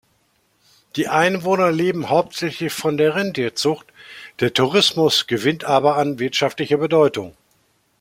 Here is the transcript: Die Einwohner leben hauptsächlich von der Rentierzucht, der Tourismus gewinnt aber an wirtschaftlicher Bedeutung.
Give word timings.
Die 0.95 1.09
Einwohner 1.09 1.69
leben 1.71 2.09
hauptsächlich 2.09 2.73
von 2.73 2.97
der 2.97 3.13
Rentierzucht, 3.13 3.85
der 4.39 4.51
Tourismus 4.51 5.27
gewinnt 5.27 5.63
aber 5.63 5.95
an 5.95 6.17
wirtschaftlicher 6.17 6.77
Bedeutung. 6.77 7.37